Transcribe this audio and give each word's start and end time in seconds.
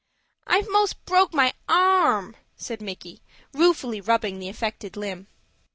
"I've 0.47 0.67
most 0.67 1.05
broke 1.05 1.31
my 1.31 1.53
arm," 1.69 2.35
said 2.57 2.81
Micky, 2.81 3.21
ruefully, 3.53 4.01
rubbing 4.01 4.39
the 4.39 4.49
affected 4.49 4.97
limb. 4.97 5.27